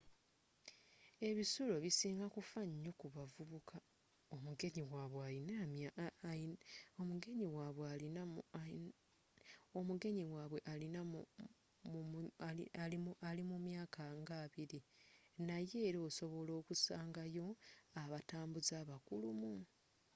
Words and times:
ebisulo 1.29 1.73
bisinga 1.83 2.25
kufaayo 2.33 2.75
nyo 2.83 2.91
ku 2.99 3.05
bavubuka 3.15 3.77
omugenyi 9.75 10.23
wabwe 10.33 10.63
ali 13.29 13.41
mumyaka 13.49 14.03
nga 14.21 14.35
abbiri 14.43 14.79
naye 15.47 15.77
era 15.89 15.99
osobola 16.07 16.51
okusangayo 16.59 17.47
abatambuze 18.01 18.73
abakulumu 18.81 19.53